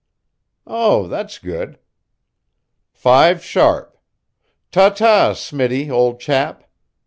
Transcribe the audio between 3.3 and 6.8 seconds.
sharp. Tata, Smitty, old chap.